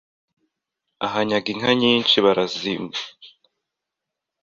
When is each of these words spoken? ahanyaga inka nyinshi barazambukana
ahanyaga 1.05 1.47
inka 1.53 1.71
nyinshi 1.81 2.15
barazambukana 2.25 2.99